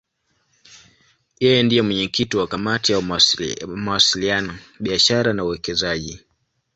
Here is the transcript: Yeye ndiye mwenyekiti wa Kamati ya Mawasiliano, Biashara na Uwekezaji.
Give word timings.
Yeye 1.43 1.59
ndiye 1.63 1.81
mwenyekiti 1.83 2.33
wa 2.39 2.47
Kamati 2.51 2.91
ya 2.91 3.01
Mawasiliano, 3.85 4.53
Biashara 4.81 5.33
na 5.33 5.43
Uwekezaji. 5.43 6.19